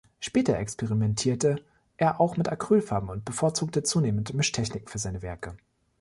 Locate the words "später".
0.19-0.57